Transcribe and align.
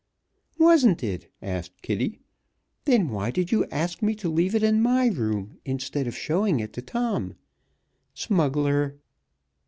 "Wasn't 0.57 1.03
it?" 1.03 1.31
asked 1.43 1.83
Kitty. 1.83 2.17
"Then 2.85 3.09
why 3.09 3.29
did 3.29 3.51
you 3.51 3.65
ask 3.65 4.01
me 4.01 4.15
to 4.15 4.29
leave 4.31 4.55
it 4.55 4.63
in 4.63 4.81
my 4.81 5.05
room, 5.09 5.59
instead 5.63 6.07
of 6.07 6.17
showing 6.17 6.59
it 6.59 6.73
to 6.73 6.81
Tom? 6.81 7.35
Smuggler!" 8.15 8.97